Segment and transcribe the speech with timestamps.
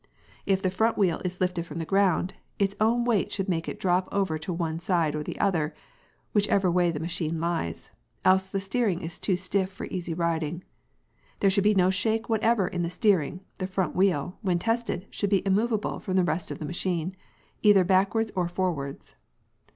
[0.47, 3.79] If the front wheel is lifted from the ground, its own weight should make it
[3.79, 5.75] drop over to one side or the other,
[6.31, 7.91] which ever way themachine lies,
[8.25, 10.63] else the steering is too stiff for easy riding.
[11.39, 15.29] There should be no shake whatever in the steering, the front wheel, when tested, should
[15.29, 17.15] be immoveable from the rest of the machine,
[17.61, 19.13] either backwards or forwards.